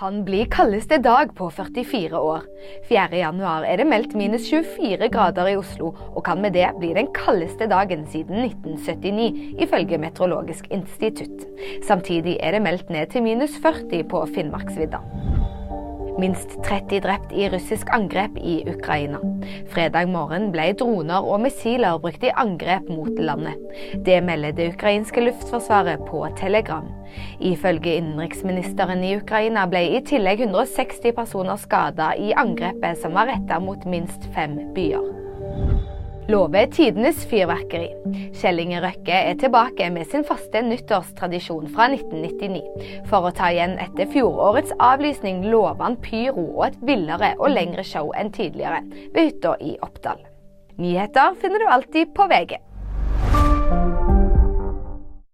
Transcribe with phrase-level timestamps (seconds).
[0.00, 2.44] kan bli kaldeste dag på 44 år.
[2.88, 3.18] 4.
[3.20, 7.10] januar er det meldt minus 24 grader i Oslo, og kan med det bli den
[7.12, 11.44] kaldeste dagen siden 1979, ifølge Meteorologisk institutt.
[11.84, 15.04] Samtidig er det meldt ned til minus 40 på Finnmarksvidda.
[16.20, 19.20] Minst 30 drept i russisk angrep i Ukraina.
[19.72, 23.56] Fredag morgen ble droner og missiler brukt i angrep mot landet.
[24.04, 26.84] Det melder det ukrainske luftforsvaret på Telegram.
[27.40, 33.62] Ifølge innenriksministeren i Ukraina ble i tillegg 160 personer skada i angrepet som var retta
[33.62, 35.29] mot minst fem byer
[36.30, 37.88] lover tidenes fyrverkeri.
[38.38, 42.62] Kjell Røkke er tilbake med sin faste nyttårstradisjon fra 1999.
[43.10, 47.84] For å ta igjen etter fjorårets avlysning lover han pyro og et villere og lengre
[47.86, 48.82] show enn tidligere
[49.14, 50.22] ved hytta i Oppdal.
[50.80, 52.60] Nyheter finner du alltid på VG.